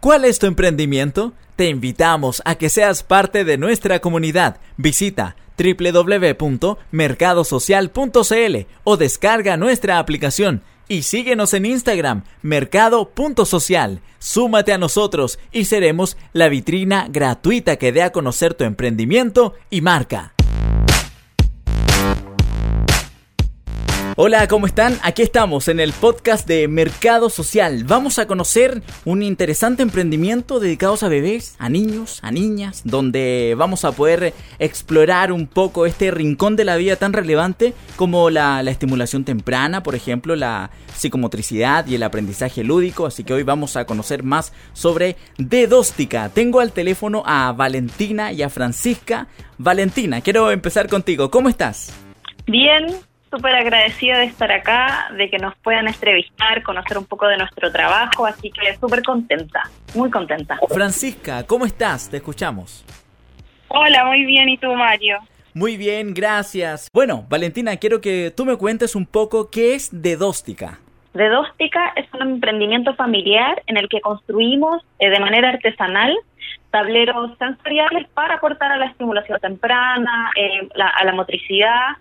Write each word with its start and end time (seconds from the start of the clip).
¿Cuál 0.00 0.24
es 0.24 0.38
tu 0.38 0.46
emprendimiento? 0.46 1.32
Te 1.56 1.68
invitamos 1.68 2.40
a 2.44 2.54
que 2.54 2.68
seas 2.68 3.02
parte 3.02 3.44
de 3.44 3.58
nuestra 3.58 4.00
comunidad. 4.00 4.58
Visita 4.76 5.34
www.mercadosocial.cl 5.58 8.56
o 8.84 8.96
descarga 8.96 9.56
nuestra 9.56 9.98
aplicación 9.98 10.62
y 10.86 11.02
síguenos 11.02 11.52
en 11.52 11.66
Instagram, 11.66 12.22
mercado.social. 12.42 14.00
Súmate 14.20 14.72
a 14.72 14.78
nosotros 14.78 15.40
y 15.50 15.64
seremos 15.64 16.16
la 16.32 16.48
vitrina 16.48 17.08
gratuita 17.10 17.74
que 17.74 17.90
dé 17.90 18.02
a 18.02 18.12
conocer 18.12 18.54
tu 18.54 18.62
emprendimiento 18.62 19.54
y 19.68 19.80
marca. 19.80 20.37
Hola, 24.20 24.48
¿cómo 24.48 24.66
están? 24.66 24.98
Aquí 25.04 25.22
estamos 25.22 25.68
en 25.68 25.78
el 25.78 25.92
podcast 25.92 26.44
de 26.44 26.66
Mercado 26.66 27.30
Social. 27.30 27.84
Vamos 27.84 28.18
a 28.18 28.26
conocer 28.26 28.82
un 29.04 29.22
interesante 29.22 29.84
emprendimiento 29.84 30.58
dedicado 30.58 30.96
a 31.00 31.08
bebés, 31.08 31.54
a 31.60 31.68
niños, 31.68 32.18
a 32.24 32.32
niñas, 32.32 32.82
donde 32.84 33.54
vamos 33.56 33.84
a 33.84 33.92
poder 33.92 34.34
explorar 34.58 35.30
un 35.30 35.46
poco 35.46 35.86
este 35.86 36.10
rincón 36.10 36.56
de 36.56 36.64
la 36.64 36.74
vida 36.74 36.96
tan 36.96 37.12
relevante 37.12 37.74
como 37.94 38.28
la, 38.28 38.60
estimulación 38.62 39.22
temprana, 39.22 39.84
por 39.84 39.94
ejemplo, 39.94 40.34
la 40.34 40.72
psicomotricidad 40.96 41.86
y 41.86 41.94
el 41.94 42.02
aprendizaje 42.02 42.64
lúdico. 42.64 43.06
Así 43.06 43.22
que 43.22 43.34
hoy 43.34 43.44
vamos 43.44 43.76
a 43.76 43.84
conocer 43.84 44.24
más 44.24 44.52
sobre 44.72 45.14
Dedóstica. 45.36 46.28
Tengo 46.30 46.58
al 46.58 46.72
teléfono 46.72 47.22
a 47.24 47.52
Valentina 47.52 48.32
y 48.32 48.42
a 48.42 48.50
Francisca. 48.50 49.28
Valentina, 49.58 50.22
quiero 50.22 50.50
empezar 50.50 50.88
contigo. 50.88 51.30
¿Cómo 51.30 51.48
estás? 51.48 51.92
Bien, 52.48 52.86
súper 53.30 53.54
agradecida 53.54 54.18
de 54.18 54.24
estar 54.24 54.50
acá, 54.50 55.10
de 55.16 55.30
que 55.30 55.38
nos 55.38 55.54
puedan 55.56 55.86
entrevistar, 55.86 56.62
conocer 56.62 56.98
un 56.98 57.04
poco 57.04 57.26
de 57.26 57.36
nuestro 57.36 57.70
trabajo, 57.70 58.26
así 58.26 58.50
que 58.50 58.76
súper 58.76 59.02
contenta, 59.02 59.62
muy 59.94 60.10
contenta. 60.10 60.58
Francisca, 60.68 61.46
¿cómo 61.46 61.66
estás? 61.66 62.10
Te 62.10 62.18
escuchamos. 62.18 62.84
Hola, 63.68 64.04
muy 64.06 64.24
bien, 64.24 64.48
¿y 64.48 64.58
tú, 64.58 64.72
Mario? 64.74 65.18
Muy 65.54 65.76
bien, 65.76 66.14
gracias. 66.14 66.88
Bueno, 66.92 67.26
Valentina, 67.28 67.76
quiero 67.76 68.00
que 68.00 68.32
tú 68.34 68.44
me 68.44 68.56
cuentes 68.56 68.94
un 68.94 69.06
poco 69.06 69.50
qué 69.50 69.74
es 69.74 69.90
Dedóstica. 69.92 70.78
Dedóstica 71.14 71.92
es 71.96 72.06
un 72.14 72.22
emprendimiento 72.22 72.94
familiar 72.94 73.62
en 73.66 73.76
el 73.76 73.88
que 73.88 74.00
construimos 74.00 74.82
eh, 74.98 75.10
de 75.10 75.18
manera 75.20 75.48
artesanal 75.50 76.16
tableros 76.70 77.36
sensoriales 77.38 78.08
para 78.10 78.34
aportar 78.34 78.72
a 78.72 78.76
la 78.76 78.86
estimulación 78.86 79.40
temprana, 79.40 80.30
eh, 80.36 80.68
a 80.76 81.04
la 81.04 81.12
motricidad 81.12 81.96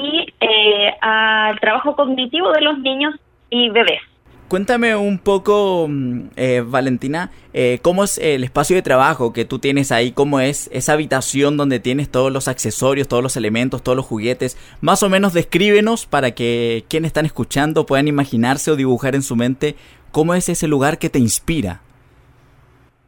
y 0.00 0.26
eh, 0.40 0.94
al 1.00 1.58
trabajo 1.60 1.94
cognitivo 1.94 2.52
de 2.52 2.60
los 2.60 2.78
niños 2.78 3.14
y 3.50 3.70
bebés. 3.70 4.00
Cuéntame 4.48 4.96
un 4.96 5.18
poco, 5.18 5.86
mm, 5.88 6.22
eh, 6.34 6.64
Valentina, 6.66 7.30
eh, 7.52 7.78
cómo 7.82 8.02
es 8.02 8.18
el 8.18 8.42
espacio 8.42 8.74
de 8.74 8.82
trabajo 8.82 9.32
que 9.32 9.44
tú 9.44 9.60
tienes 9.60 9.92
ahí, 9.92 10.10
cómo 10.10 10.40
es 10.40 10.68
esa 10.72 10.94
habitación 10.94 11.56
donde 11.56 11.78
tienes 11.78 12.08
todos 12.08 12.32
los 12.32 12.48
accesorios, 12.48 13.06
todos 13.06 13.22
los 13.22 13.36
elementos, 13.36 13.84
todos 13.84 13.94
los 13.94 14.06
juguetes. 14.06 14.58
Más 14.80 15.04
o 15.04 15.08
menos 15.08 15.34
descríbenos 15.34 16.06
para 16.06 16.32
que 16.32 16.84
quienes 16.88 17.10
están 17.10 17.26
escuchando 17.26 17.86
puedan 17.86 18.08
imaginarse 18.08 18.72
o 18.72 18.76
dibujar 18.76 19.14
en 19.14 19.22
su 19.22 19.36
mente 19.36 19.76
cómo 20.10 20.34
es 20.34 20.48
ese 20.48 20.66
lugar 20.66 20.98
que 20.98 21.10
te 21.10 21.20
inspira. 21.20 21.82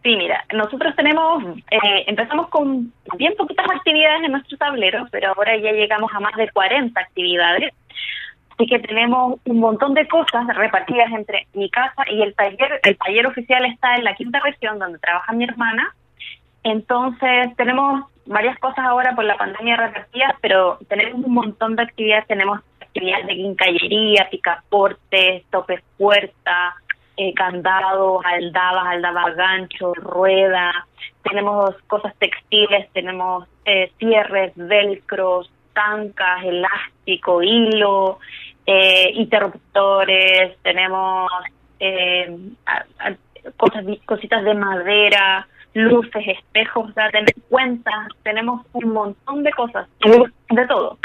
Sí, 0.02 0.16
mira, 0.16 0.44
nosotros 0.52 0.96
tenemos, 0.96 1.44
eh, 1.70 2.04
empezamos 2.08 2.48
con 2.48 2.92
bien 3.16 3.34
poquitas 3.36 3.66
actividades 3.70 4.24
en 4.24 4.32
nuestro 4.32 4.58
tablero, 4.58 5.06
pero 5.12 5.28
ahora 5.28 5.56
ya 5.56 5.70
llegamos 5.70 6.10
a 6.12 6.18
más 6.18 6.34
de 6.34 6.50
40 6.50 7.00
actividades. 7.00 7.72
Así 8.50 8.66
que 8.66 8.80
tenemos 8.80 9.38
un 9.44 9.60
montón 9.60 9.94
de 9.94 10.06
cosas 10.08 10.44
repartidas 10.56 11.10
entre 11.12 11.46
mi 11.54 11.70
casa 11.70 12.02
y 12.10 12.20
el 12.20 12.34
taller. 12.34 12.80
El 12.82 12.98
taller 12.98 13.26
oficial 13.26 13.64
está 13.64 13.94
en 13.94 14.04
la 14.04 14.14
quinta 14.14 14.40
región 14.40 14.78
donde 14.80 14.98
trabaja 14.98 15.32
mi 15.32 15.44
hermana. 15.44 15.94
Entonces 16.64 17.54
tenemos 17.56 18.04
varias 18.26 18.58
cosas 18.58 18.84
ahora 18.84 19.14
por 19.14 19.24
la 19.24 19.36
pandemia 19.36 19.76
repartidas, 19.76 20.34
pero 20.40 20.78
tenemos 20.88 21.24
un 21.24 21.32
montón 21.32 21.76
de 21.76 21.82
actividades. 21.82 22.26
Tenemos 22.26 22.60
actividades 22.80 23.26
de 23.26 23.36
quincallería, 23.36 24.28
picaportes, 24.30 25.44
tope 25.50 25.82
puerta, 25.96 26.74
eh, 27.16 27.34
candados, 27.34 28.22
aldabas, 28.24 28.86
aldabas 28.86 29.36
gancho, 29.36 29.94
rueda, 29.94 30.72
tenemos 31.22 31.74
cosas 31.86 32.14
textiles, 32.18 32.88
tenemos 32.92 33.46
eh, 33.64 33.92
cierres, 33.98 34.52
velcros, 34.56 35.50
tancas, 35.72 36.44
elástico, 36.44 37.42
hilo, 37.42 38.18
eh, 38.66 39.10
interruptores, 39.14 40.56
tenemos 40.62 41.30
eh, 41.80 42.36
cosas, 43.56 43.84
cositas 44.04 44.44
de 44.44 44.54
madera, 44.54 45.46
luces, 45.74 46.28
espejos, 46.28 46.90
o 46.90 46.92
tener 46.92 47.34
cuentas, 47.48 48.08
tenemos 48.22 48.66
un 48.72 48.92
montón 48.92 49.42
de 49.42 49.50
cosas, 49.52 49.88
de 50.00 50.66
todo, 50.66 50.98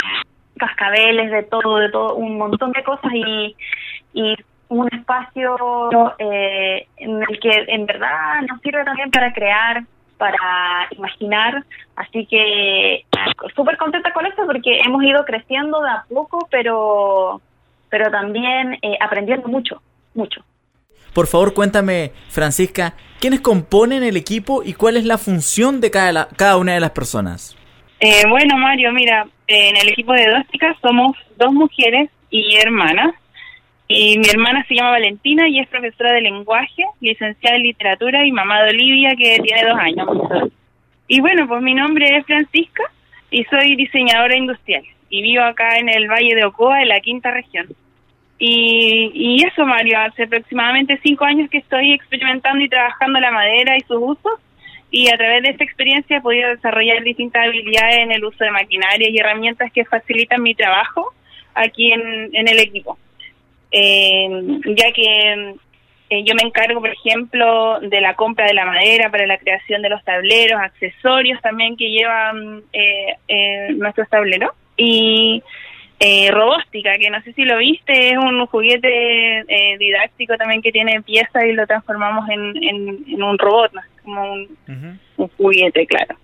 cascabeles, 0.57 1.31
de 1.31 1.44
todo, 1.44 1.78
de 1.78 1.90
todo, 1.90 2.16
un 2.16 2.38
montón 2.38 2.72
de 2.72 2.84
cosas 2.84 3.12
y, 3.13 3.56
y 4.13 4.35
un 4.69 4.88
espacio 4.94 5.55
eh, 6.19 6.88
en 6.97 7.22
el 7.22 7.39
que 7.39 7.66
en 7.67 7.85
verdad 7.85 8.41
nos 8.50 8.61
sirve 8.61 8.83
también 8.83 9.11
para 9.11 9.31
crear, 9.33 9.83
para 10.17 10.88
imaginar, 10.91 11.63
así 11.95 12.25
que 12.25 13.05
súper 13.55 13.78
contenta 13.78 14.11
con 14.13 14.25
esto 14.25 14.44
porque 14.45 14.79
hemos 14.85 15.03
ido 15.03 15.23
creciendo 15.25 15.81
de 15.81 15.89
a 15.89 16.05
poco, 16.09 16.47
pero, 16.51 17.41
pero 17.89 18.11
también 18.11 18.78
eh, 18.81 18.97
aprendiendo 19.00 19.47
mucho, 19.47 19.81
mucho. 20.13 20.44
Por 21.13 21.28
favor, 21.28 21.53
cuéntame, 21.53 22.11
Francisca, 22.29 22.94
¿quiénes 23.19 23.41
componen 23.41 24.03
el 24.03 24.17
equipo 24.17 24.61
y 24.63 24.73
cuál 24.73 24.97
es 24.97 25.05
la 25.05 25.17
función 25.17 25.81
de 25.81 25.91
cada, 25.91 26.28
cada 26.35 26.57
una 26.57 26.73
de 26.73 26.79
las 26.79 26.91
personas? 26.91 27.57
Eh, 27.99 28.23
bueno, 28.29 28.57
Mario, 28.57 28.91
mira, 28.91 29.28
en 29.47 29.75
el 29.75 29.89
equipo 29.89 30.13
de 30.13 30.29
Dóstica 30.29 30.75
somos 30.81 31.17
dos 31.38 31.51
mujeres 31.53 32.11
y 32.29 32.57
hermanas. 32.57 33.16
Y 33.87 34.17
mi 34.19 34.27
hermana 34.27 34.65
se 34.67 34.75
llama 34.75 34.91
Valentina 34.91 35.47
y 35.47 35.59
es 35.59 35.67
profesora 35.67 36.11
de 36.11 36.21
lenguaje, 36.21 36.83
licenciada 36.99 37.55
en 37.55 37.63
literatura 37.63 38.25
y 38.25 38.31
mamá 38.31 38.63
de 38.63 38.71
Olivia 38.71 39.15
que 39.15 39.39
tiene 39.39 39.63
dos 39.63 39.79
años. 39.79 40.51
Y 41.07 41.21
bueno, 41.21 41.47
pues 41.47 41.61
mi 41.61 41.73
nombre 41.73 42.17
es 42.17 42.25
Francisca 42.25 42.83
y 43.31 43.45
soy 43.45 43.75
diseñadora 43.77 44.35
industrial 44.35 44.83
y 45.09 45.21
vivo 45.21 45.43
acá 45.43 45.77
en 45.77 45.87
el 45.87 46.09
Valle 46.09 46.35
de 46.35 46.43
Ocoa, 46.43 46.81
en 46.81 46.89
la 46.89 46.99
quinta 46.99 47.31
región. 47.31 47.67
Y, 48.39 49.09
y 49.13 49.43
eso, 49.45 49.65
Mario, 49.65 49.99
hace 49.99 50.23
aproximadamente 50.23 50.99
cinco 51.01 51.23
años 51.23 51.49
que 51.49 51.59
estoy 51.59 51.93
experimentando 51.93 52.63
y 52.63 52.69
trabajando 52.69 53.21
la 53.21 53.31
madera 53.31 53.77
y 53.77 53.81
sus 53.81 53.97
usos 53.99 54.39
y 54.91 55.09
a 55.09 55.17
través 55.17 55.43
de 55.43 55.49
esta 55.49 55.63
experiencia 55.63 56.17
he 56.17 56.21
podido 56.21 56.49
desarrollar 56.49 57.03
distintas 57.03 57.45
habilidades 57.45 57.99
en 57.99 58.11
el 58.11 58.23
uso 58.23 58.43
de 58.43 58.51
maquinaria 58.51 59.09
y 59.09 59.17
herramientas 59.17 59.71
que 59.71 59.85
facilitan 59.85 60.43
mi 60.43 60.55
trabajo 60.55 61.13
aquí 61.55 61.91
en, 61.91 62.29
en 62.33 62.47
el 62.47 62.59
equipo 62.59 62.97
eh, 63.72 64.29
ya 64.66 64.91
que 64.91 65.55
eh, 66.09 66.23
yo 66.23 66.35
me 66.35 66.44
encargo, 66.44 66.79
por 66.79 66.89
ejemplo, 66.89 67.79
de 67.81 68.00
la 68.00 68.16
compra 68.16 68.45
de 68.45 68.53
la 68.53 68.66
madera 68.66 69.09
para 69.11 69.28
la 69.28 69.38
creación 69.38 69.81
de 69.81 69.89
los 69.89 70.03
tableros, 70.03 70.59
accesorios 70.61 71.41
también 71.41 71.75
que 71.75 71.89
llevan 71.89 72.63
eh, 72.72 73.16
eh, 73.28 73.67
nuestros 73.73 74.07
tableros. 74.09 74.51
Y 74.78 75.44
eh, 76.00 76.29
robóstica, 76.31 76.97
que 76.97 77.09
no 77.09 77.22
sé 77.23 77.33
si 77.33 77.44
lo 77.44 77.57
viste, 77.57 78.11
es 78.11 78.17
un 78.17 78.45
juguete 78.45 79.39
eh, 79.39 79.78
didáctico 79.79 80.38
también 80.38 80.61
que 80.61 80.72
tiene 80.72 81.01
piezas 81.01 81.44
y 81.44 81.53
lo 81.53 81.66
transformamos 81.66 82.29
en, 82.29 82.63
en, 82.63 83.23
un 83.23 83.38
robot, 83.38 83.72
como 84.03 84.34
un, 84.34 84.57
un 85.17 85.28
juguete, 85.38 85.85
claro 85.88 86.16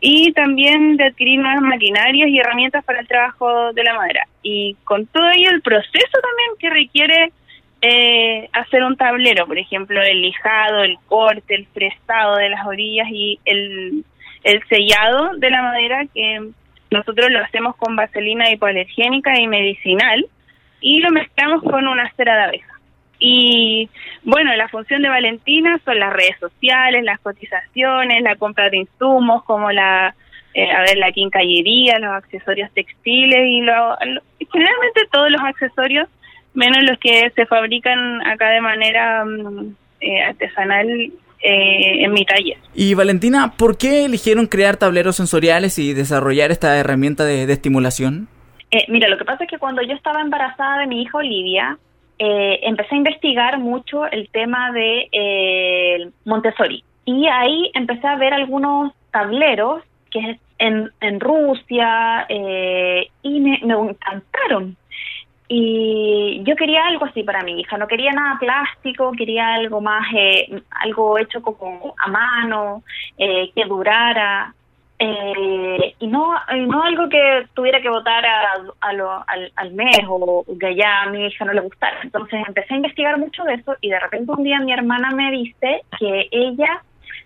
y 0.00 0.32
también 0.32 0.96
de 0.96 1.04
adquirir 1.04 1.40
nuevas 1.40 1.62
maquinarias 1.62 2.28
y 2.28 2.38
herramientas 2.38 2.84
para 2.84 3.00
el 3.00 3.08
trabajo 3.08 3.72
de 3.72 3.84
la 3.84 3.94
madera. 3.94 4.26
Y 4.42 4.76
con 4.84 5.06
todo 5.06 5.30
ello 5.30 5.50
el 5.50 5.62
proceso 5.62 6.18
también 6.22 6.50
que 6.58 6.70
requiere 6.70 7.32
eh, 7.82 8.48
hacer 8.52 8.82
un 8.82 8.96
tablero, 8.96 9.46
por 9.46 9.58
ejemplo, 9.58 10.02
el 10.02 10.22
lijado, 10.22 10.82
el 10.82 10.98
corte, 11.06 11.54
el 11.54 11.66
fresado 11.66 12.36
de 12.36 12.50
las 12.50 12.66
orillas 12.66 13.08
y 13.10 13.38
el, 13.44 14.04
el 14.44 14.62
sellado 14.68 15.36
de 15.36 15.50
la 15.50 15.62
madera 15.62 16.04
que 16.12 16.50
nosotros 16.90 17.30
lo 17.30 17.38
hacemos 17.40 17.76
con 17.76 17.96
vaselina 17.96 18.50
hipoalergénica 18.50 19.38
y 19.38 19.46
medicinal 19.46 20.26
y 20.80 21.00
lo 21.00 21.10
mezclamos 21.10 21.62
con 21.62 21.86
una 21.86 22.10
cera 22.16 22.36
de 22.36 22.42
abeja. 22.42 22.69
Y 23.20 23.90
bueno, 24.24 24.56
la 24.56 24.68
función 24.68 25.02
de 25.02 25.10
Valentina 25.10 25.78
son 25.84 25.98
las 25.98 26.12
redes 26.12 26.36
sociales, 26.40 27.04
las 27.04 27.20
cotizaciones, 27.20 28.22
la 28.22 28.34
compra 28.36 28.70
de 28.70 28.78
insumos 28.78 29.44
como 29.44 29.70
la, 29.70 30.14
eh, 30.54 30.70
a 30.70 30.80
ver, 30.80 30.96
la 30.96 31.12
quincallería, 31.12 31.98
los 31.98 32.12
accesorios 32.12 32.72
textiles 32.72 33.40
y 33.46 33.60
lo, 33.60 33.96
generalmente 34.50 35.02
todos 35.12 35.30
los 35.30 35.42
accesorios, 35.42 36.08
menos 36.54 36.82
los 36.82 36.98
que 36.98 37.30
se 37.36 37.44
fabrican 37.44 38.26
acá 38.26 38.48
de 38.48 38.62
manera 38.62 39.24
mm, 39.24 39.74
eh, 40.00 40.22
artesanal 40.22 40.88
eh, 40.88 42.04
en 42.04 42.12
mi 42.12 42.24
taller. 42.24 42.56
Y 42.74 42.94
Valentina, 42.94 43.52
¿por 43.56 43.76
qué 43.76 44.06
eligieron 44.06 44.46
crear 44.46 44.78
tableros 44.78 45.16
sensoriales 45.16 45.78
y 45.78 45.92
desarrollar 45.92 46.50
esta 46.50 46.76
herramienta 46.78 47.24
de, 47.24 47.46
de 47.46 47.52
estimulación? 47.52 48.28
mira, 48.88 49.08
lo 49.08 49.18
que 49.18 49.24
pasa 49.24 49.44
es 49.44 49.50
que 49.50 49.58
cuando 49.58 49.82
yo 49.82 49.94
estaba 49.94 50.20
embarazada 50.20 50.78
de 50.78 50.86
mi 50.86 51.02
hija 51.02 51.18
Olivia, 51.18 51.76
eh, 52.22 52.60
empecé 52.64 52.94
a 52.94 52.98
investigar 52.98 53.58
mucho 53.58 54.04
el 54.04 54.28
tema 54.28 54.72
de 54.72 55.08
eh, 55.10 56.10
Montessori. 56.26 56.84
Y 57.06 57.26
ahí 57.26 57.70
empecé 57.72 58.06
a 58.06 58.16
ver 58.16 58.34
algunos 58.34 58.92
tableros 59.10 59.82
que 60.10 60.38
en, 60.58 60.90
en 61.00 61.18
Rusia 61.18 62.26
eh, 62.28 63.08
y 63.22 63.40
me, 63.40 63.58
me 63.64 63.72
encantaron. 63.72 64.76
Y 65.48 66.42
yo 66.44 66.54
quería 66.56 66.86
algo 66.86 67.06
así 67.06 67.22
para 67.22 67.42
mi 67.42 67.58
hija, 67.58 67.78
no 67.78 67.88
quería 67.88 68.12
nada 68.12 68.38
plástico, 68.38 69.12
quería 69.12 69.54
algo 69.54 69.80
más, 69.80 70.06
eh, 70.14 70.62
algo 70.82 71.18
hecho 71.18 71.40
como 71.40 71.94
a 71.98 72.08
mano, 72.08 72.82
eh, 73.16 73.50
que 73.54 73.64
durara, 73.64 74.54
eh, 75.02 75.94
y 75.98 76.06
no 76.08 76.34
no 76.68 76.82
algo 76.82 77.08
que 77.08 77.46
tuviera 77.54 77.80
que 77.80 77.88
votar 77.88 78.22
a, 78.26 78.52
al, 78.80 79.52
al, 79.56 79.72
mes 79.72 79.98
o 80.06 80.44
que 80.60 80.74
ya 80.74 81.02
a 81.02 81.10
mi 81.10 81.26
hija 81.26 81.46
no 81.46 81.54
le 81.54 81.62
gustara. 81.62 82.00
Entonces 82.02 82.38
empecé 82.46 82.74
a 82.74 82.76
investigar 82.76 83.18
mucho 83.18 83.42
de 83.44 83.54
eso 83.54 83.74
y 83.80 83.88
de 83.88 83.98
repente 83.98 84.30
un 84.30 84.44
día 84.44 84.60
mi 84.60 84.72
hermana 84.72 85.10
me 85.12 85.30
dice 85.30 85.80
que 85.98 86.28
ella 86.30 86.82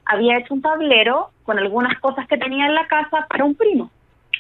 había 0.06 0.38
hecho 0.38 0.55
un 0.55 0.62
tablero 0.62 1.31
con 1.43 1.59
algunas 1.59 1.99
cosas 1.99 2.29
que 2.29 2.38
tenía 2.38 2.67
en 2.67 2.75
la 2.75 2.87
casa 2.87 3.26
para 3.29 3.44
un 3.44 3.56
primo. 3.56 3.91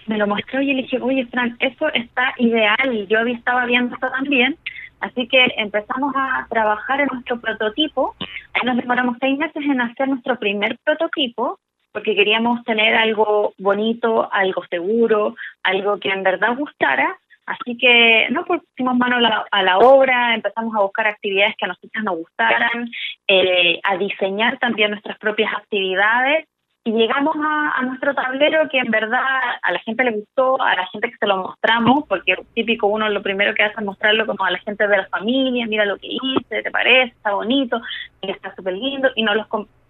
Me 0.06 0.16
lo 0.16 0.28
mostró 0.28 0.60
y 0.60 0.72
le 0.72 0.82
dije, 0.82 1.00
oye, 1.00 1.26
Fran, 1.26 1.56
eso 1.58 1.88
está 1.88 2.34
ideal. 2.38 3.08
Yo 3.08 3.18
estaba 3.20 3.66
viendo 3.66 3.94
esto 3.94 4.10
también. 4.10 4.56
Así 5.00 5.26
que 5.26 5.44
empezamos 5.56 6.14
a 6.14 6.46
trabajar 6.48 7.00
en 7.00 7.08
nuestro 7.08 7.40
prototipo. 7.40 8.14
Ahí 8.52 8.62
nos 8.64 8.76
demoramos 8.76 9.16
seis 9.18 9.36
meses 9.38 9.64
en 9.64 9.80
hacer 9.80 10.06
nuestro 10.06 10.38
primer 10.38 10.78
prototipo 10.84 11.58
porque 11.94 12.16
queríamos 12.16 12.64
tener 12.64 12.96
algo 12.96 13.54
bonito, 13.56 14.28
algo 14.32 14.64
seguro, 14.68 15.36
algo 15.62 16.00
que 16.00 16.08
en 16.08 16.24
verdad 16.24 16.56
gustara. 16.56 17.16
Así 17.46 17.76
que 17.78 18.26
no 18.30 18.44
pusimos 18.44 18.96
mano 18.96 19.16
a 19.50 19.62
la, 19.62 19.78
obra, 19.78 20.34
empezamos 20.34 20.74
a 20.74 20.80
buscar 20.80 21.06
actividades 21.06 21.54
que 21.56 21.66
a 21.66 21.68
nosotros 21.68 22.02
nos 22.02 22.16
gustaran, 22.16 22.90
eh, 23.28 23.78
a 23.84 23.96
diseñar 23.96 24.58
también 24.58 24.90
nuestras 24.90 25.18
propias 25.18 25.54
actividades 25.54 26.48
y 26.82 26.92
llegamos 26.92 27.36
a, 27.36 27.80
nuestro 27.82 28.14
tablero 28.14 28.68
que 28.68 28.78
en 28.78 28.90
verdad 28.90 29.22
a 29.62 29.72
la 29.72 29.78
gente 29.80 30.04
le 30.04 30.10
gustó, 30.12 30.60
a 30.60 30.74
la 30.74 30.86
gente 30.88 31.10
que 31.10 31.16
se 31.16 31.26
lo 31.26 31.36
mostramos, 31.38 32.04
porque 32.08 32.34
típico 32.54 32.88
uno 32.88 33.08
lo 33.08 33.22
primero 33.22 33.54
que 33.54 33.62
hace 33.62 33.76
es 33.78 33.86
mostrarlo 33.86 34.26
como 34.26 34.44
a 34.44 34.50
la 34.50 34.58
gente 34.58 34.86
de 34.86 34.96
la 34.96 35.06
familia, 35.06 35.66
mira 35.66 35.86
lo 35.86 35.96
que 35.96 36.08
hice, 36.08 36.62
te 36.62 36.70
parece, 36.70 37.14
está 37.14 37.32
bonito, 37.32 37.80
está 38.20 38.54
súper 38.54 38.74
lindo, 38.74 39.08
y 39.14 39.22
nos 39.22 39.36
los 39.36 39.46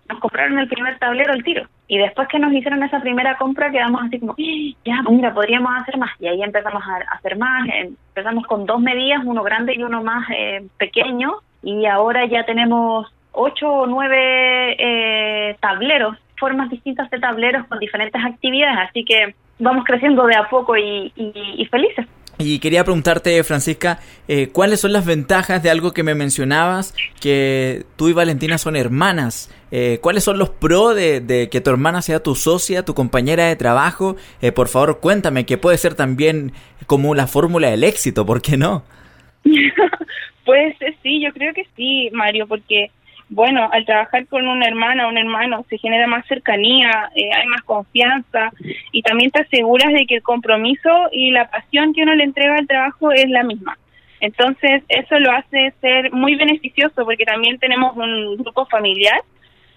nos 0.08 0.20
compraron 0.20 0.58
el 0.58 0.68
primer 0.68 0.98
tablero 0.98 1.32
al 1.32 1.42
tiro. 1.42 1.66
Y 1.86 1.98
después 1.98 2.28
que 2.28 2.38
nos 2.38 2.52
hicieron 2.52 2.82
esa 2.82 3.00
primera 3.00 3.36
compra, 3.36 3.70
quedamos 3.70 4.02
así 4.02 4.18
como, 4.18 4.32
¡Ah! 4.32 4.76
ya, 4.84 5.02
mira, 5.08 5.34
podríamos 5.34 5.72
hacer 5.80 5.98
más. 5.98 6.10
Y 6.20 6.28
ahí 6.28 6.42
empezamos 6.42 6.82
a 6.82 7.14
hacer 7.14 7.36
más. 7.36 7.68
Empezamos 7.72 8.46
con 8.46 8.66
dos 8.66 8.80
medidas, 8.80 9.22
uno 9.24 9.42
grande 9.42 9.74
y 9.74 9.82
uno 9.82 10.02
más 10.02 10.26
eh, 10.30 10.66
pequeño. 10.78 11.36
Y 11.62 11.86
ahora 11.86 12.26
ya 12.26 12.44
tenemos 12.44 13.12
ocho 13.32 13.70
o 13.70 13.86
nueve 13.86 14.76
eh, 14.78 15.56
tableros, 15.60 16.16
formas 16.38 16.70
distintas 16.70 17.10
de 17.10 17.18
tableros 17.18 17.66
con 17.66 17.78
diferentes 17.78 18.22
actividades. 18.24 18.88
Así 18.88 19.04
que 19.04 19.34
vamos 19.58 19.84
creciendo 19.84 20.26
de 20.26 20.36
a 20.36 20.48
poco 20.48 20.76
y, 20.76 21.12
y 21.16 21.66
felices. 21.66 22.06
Y 22.38 22.58
quería 22.58 22.84
preguntarte, 22.84 23.42
Francisca, 23.44 24.00
eh, 24.26 24.48
¿cuáles 24.48 24.80
son 24.80 24.92
las 24.92 25.06
ventajas 25.06 25.62
de 25.62 25.70
algo 25.70 25.92
que 25.92 26.02
me 26.02 26.14
mencionabas, 26.14 26.94
que 27.20 27.84
tú 27.96 28.08
y 28.08 28.12
Valentina 28.12 28.58
son 28.58 28.74
hermanas? 28.74 29.54
Eh, 29.70 29.98
¿Cuáles 30.00 30.24
son 30.24 30.38
los 30.38 30.50
pros 30.50 30.96
de, 30.96 31.48
que 31.50 31.60
tu 31.60 31.70
hermana 31.70 32.02
sea 32.02 32.22
tu 32.22 32.34
socia, 32.34 32.84
tu 32.84 32.94
compañera 32.94 33.46
de 33.46 33.56
trabajo? 33.56 34.16
Eh, 34.42 34.50
por 34.50 34.68
favor, 34.68 34.98
cuéntame, 35.00 35.46
que 35.46 35.58
puede 35.58 35.78
ser 35.78 35.94
también 35.94 36.52
como 36.86 37.14
la 37.14 37.28
fórmula 37.28 37.70
del 37.70 37.84
éxito, 37.84 38.26
¿por 38.26 38.42
qué 38.42 38.56
no? 38.56 38.84
pues 40.44 40.76
sí, 41.02 41.22
yo 41.22 41.32
creo 41.32 41.54
que 41.54 41.66
sí, 41.76 42.10
Mario, 42.12 42.48
porque 42.48 42.90
bueno, 43.28 43.68
al 43.72 43.84
trabajar 43.84 44.26
con 44.26 44.46
una 44.46 44.66
hermana 44.66 45.06
o 45.06 45.10
un 45.10 45.18
hermano 45.18 45.64
se 45.68 45.78
genera 45.78 46.06
más 46.06 46.26
cercanía, 46.26 47.10
eh, 47.14 47.30
hay 47.34 47.46
más 47.46 47.62
confianza 47.62 48.50
y 48.92 49.02
también 49.02 49.30
te 49.30 49.42
aseguras 49.42 49.92
de 49.92 50.06
que 50.06 50.16
el 50.16 50.22
compromiso 50.22 50.90
y 51.10 51.30
la 51.30 51.50
pasión 51.50 51.94
que 51.94 52.02
uno 52.02 52.14
le 52.14 52.24
entrega 52.24 52.56
al 52.56 52.66
trabajo 52.66 53.12
es 53.12 53.28
la 53.28 53.42
misma. 53.42 53.78
Entonces, 54.20 54.82
eso 54.88 55.18
lo 55.18 55.32
hace 55.32 55.74
ser 55.80 56.12
muy 56.12 56.34
beneficioso 56.34 57.04
porque 57.04 57.24
también 57.24 57.58
tenemos 57.58 57.96
un 57.96 58.36
grupo 58.36 58.66
familiar 58.66 59.20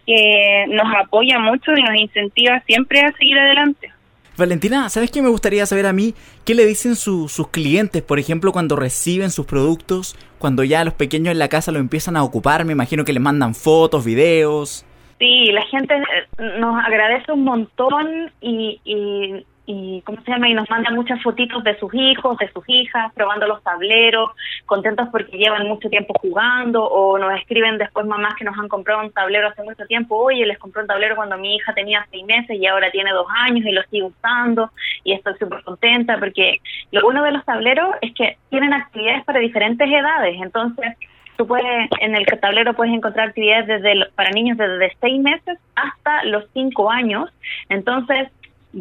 que 0.06 0.66
nos 0.70 0.88
apoya 0.96 1.38
mucho 1.38 1.74
y 1.76 1.82
nos 1.82 1.96
incentiva 1.96 2.62
siempre 2.62 3.02
a 3.02 3.12
seguir 3.14 3.38
adelante. 3.38 3.92
Valentina, 4.38 4.88
¿sabes 4.89 5.10
qué 5.10 5.22
me 5.24 5.30
gustaría 5.30 5.66
saber 5.66 5.88
a 5.88 5.94
mí? 5.94 6.13
¿Qué 6.45 6.54
le 6.54 6.66
dicen 6.66 6.95
sus 6.95 7.48
clientes, 7.50 8.04
por 8.04 8.19
ejemplo, 8.19 8.51
cuando 8.51 8.75
reciben 8.75 9.31
sus 9.31 9.48
productos? 9.48 10.16
Cuando 10.38 10.63
ya 10.63 10.84
los 10.84 10.94
pequeños 10.94 11.31
en 11.31 11.39
la 11.39 11.50
casa 11.50 11.72
lo 11.72 11.80
empiezan 11.80 12.16
a 12.16 12.24
ocupar, 12.24 12.63
me 12.63 12.74
imagino 12.74 13.04
que 13.04 13.13
les 13.13 13.22
mandan 13.22 13.56
fotos, 13.56 14.06
videos. 14.06 14.86
Sí, 15.18 15.51
la 15.51 15.66
gente 15.66 15.95
eh, 15.95 16.60
nos 16.60 16.75
agradece 16.86 17.31
un 17.31 17.44
montón 17.44 18.31
y, 18.39 18.80
y 18.86 19.44
y 19.69 20.02
¿cómo 20.06 20.19
se 20.22 20.31
llama? 20.31 20.48
Y 20.48 20.54
nos 20.54 20.69
mandan 20.69 20.96
muchas 20.96 21.22
fotitos 21.22 21.62
de 21.64 21.78
sus 21.78 21.94
hijos, 21.94 22.38
de 22.38 22.50
sus 22.54 22.64
hijas, 22.68 23.12
probando 23.14 23.48
los 23.48 23.62
tableros, 23.62 24.31
contentos 24.66 25.10
porque 25.12 25.38
llevan 25.38 25.68
mucho 25.68 25.90
tiempo 25.90 26.14
jugando, 26.22 26.86
o 26.86 27.19
nos 27.19 27.38
escriben 27.38 27.78
después 27.78 28.06
mamás 28.06 28.36
que 28.36 28.46
nos 28.46 28.58
han 28.58 28.69
comprado 28.69 29.02
un 29.02 29.12
tablero 29.12 29.50
hace 29.50 29.64
mucho 29.64 29.86
tiempo, 29.86 30.16
oye, 30.16 30.46
les 30.46 30.58
compré 30.58 30.84
un 30.84 30.88
tablero 30.88 31.18
cuando 31.18 31.38
mi 31.38 31.58
hija 31.58 31.74
tenía 31.74 32.08
seis 32.10 32.25
meses 32.25 32.58
y 32.58 32.66
ahora 32.66 32.90
tiene 32.92 33.12
dos 33.12 33.28
años 33.46 33.66
y 33.66 33.72
lo 33.74 33.84
sigue 33.84 34.04
usando, 34.04 34.72
y 35.04 35.12
estoy 35.12 35.34
súper 35.38 35.62
contenta 35.64 36.18
porque 36.18 36.56
lo 36.92 37.02
bueno 37.02 37.22
de 37.24 37.34
los 37.34 37.44
tableros 37.44 37.94
es 38.02 38.14
que 38.14 38.38
tienen 38.50 38.74
actividades 38.74 39.25
para 39.25 39.40
diferentes 39.40 39.86
edades, 39.86 40.38
entonces 40.42 40.96
tú 41.36 41.46
puedes, 41.46 41.90
en 42.00 42.16
el 42.16 42.25
tablero 42.25 42.74
puedes 42.74 42.94
encontrar 42.94 43.28
actividades 43.28 43.68
desde 43.68 44.06
para 44.16 44.31
niños 44.31 44.58
desde 44.58 44.96
seis 45.02 45.22
meses 45.22 45.60
hasta 45.75 46.24
los 46.24 46.46
cinco 46.54 46.90
años, 46.90 47.30
entonces 47.69 48.30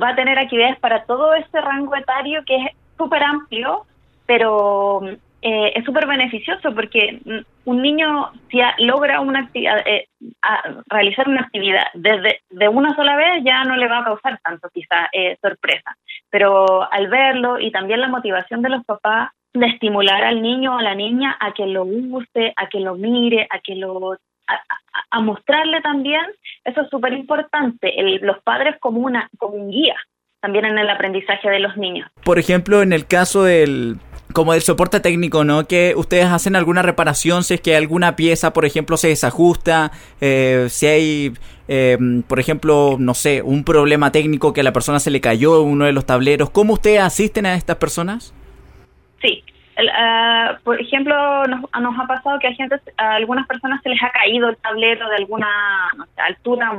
va 0.01 0.11
a 0.11 0.17
tener 0.17 0.39
actividades 0.39 0.79
para 0.81 1.05
todo 1.05 1.35
este 1.35 1.61
rango 1.61 1.97
etario 1.97 2.43
que 2.45 2.57
es 2.57 2.71
súper 2.97 3.23
amplio, 3.23 3.87
pero 4.27 5.01
eh, 5.43 5.73
es 5.75 5.85
súper 5.85 6.07
beneficioso 6.07 6.75
porque 6.75 7.21
un 7.65 7.83
niño 7.83 8.33
si 8.51 8.59
logra 8.79 9.21
una 9.21 9.41
actividad, 9.41 9.79
eh, 9.87 10.09
realizar 10.87 11.29
una 11.29 11.43
actividad 11.43 11.85
desde 11.95 12.41
de 12.51 12.69
una 12.69 12.95
sola 12.97 13.17
vez 13.17 13.45
ya 13.45 13.65
no 13.65 13.77
le 13.77 13.89
va 13.89 13.99
a 13.99 14.05
causar 14.05 14.41
tanto 14.43 14.69
quizá 14.71 15.09
eh, 15.13 15.37
sorpresa, 15.41 15.97
pero 16.31 16.91
al 16.91 17.09
verlo 17.09 17.59
y 17.59 17.71
también 17.71 18.01
la 18.01 18.09
motivación 18.09 18.63
de 18.63 18.71
los 18.71 18.85
papás 18.85 19.31
de 19.53 19.67
estimular 19.67 20.25
al 20.25 20.43
niño 20.43 20.75
o 20.75 20.79
a 20.79 20.83
la 20.83 20.95
niña 20.95 21.37
a 21.41 21.53
que 21.53 21.67
lo 21.67 21.85
use, 21.85 22.53
a 22.57 22.69
que 22.69 22.81
lo 22.81 22.95
mire, 22.95 23.47
a 23.51 23.59
que 23.61 23.75
lo 23.75 24.19
a, 24.47 25.21
mostrarle 25.21 25.81
también, 25.81 26.23
eso 26.65 26.83
es 26.83 26.91
súper 26.91 27.13
importante, 27.13 27.93
los 28.21 28.43
padres 28.43 28.77
como, 28.81 29.01
una, 29.01 29.29
como 29.39 29.55
un 29.55 29.71
guía 29.71 29.97
también 30.41 30.67
en 30.67 30.79
el 30.79 30.89
aprendizaje 30.89 31.49
de 31.49 31.59
los 31.59 31.77
niños. 31.77 32.09
Por 32.25 32.39
ejemplo, 32.39 32.83
en 32.83 32.93
el 32.93 33.07
caso 33.07 33.43
del 33.43 33.99
como 34.33 34.53
del 34.53 34.61
soporte 34.61 35.01
técnico, 35.01 35.45
¿no? 35.45 35.67
Que 35.67 35.95
ustedes 35.97 36.27
hacen 36.27 36.57
alguna 36.57 36.83
reparación 36.83 37.43
si 37.43 37.55
es 37.55 37.61
que 37.61 37.75
alguna 37.75 38.17
pieza, 38.17 38.53
por 38.53 38.67
ejemplo, 38.67 38.99
se 38.99 39.09
desajusta, 39.09 39.93
eh, 40.21 40.67
si 40.69 40.87
hay, 40.87 41.33
eh, 41.69 41.97
por 42.29 42.39
ejemplo, 42.39 42.97
no 42.99 43.15
sé, 43.15 43.41
un 43.41 43.65
problema 43.65 44.13
técnico 44.13 44.53
que 44.53 44.61
a 44.61 44.65
la 44.65 44.75
persona 44.75 45.01
se 45.01 45.11
le 45.11 45.23
cayó 45.23 45.63
uno 45.63 45.87
de 45.87 45.93
los 45.93 46.05
tableros. 46.05 46.51
¿Cómo 46.51 46.75
ustedes 46.75 47.01
asisten 47.01 47.47
a 47.47 47.55
estas 47.55 47.77
personas? 47.77 48.35
Uh, 49.79 50.57
por 50.65 50.81
ejemplo, 50.81 51.47
nos, 51.47 51.61
nos, 51.81 51.99
ha 51.99 52.07
pasado 52.07 52.39
que 52.39 52.49
a, 52.49 52.55
gente, 52.55 52.77
a 52.97 53.17
algunas 53.17 53.47
personas 53.47 53.83
se 53.83 53.91
les 53.91 54.03
ha 54.03 54.11
caído 54.11 54.49
el 54.49 54.57
tablero 54.57 55.07
de 55.11 55.17
alguna 55.17 55.49
altura, 56.17 56.73